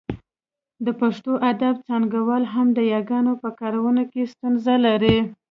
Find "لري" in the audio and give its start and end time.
4.85-5.17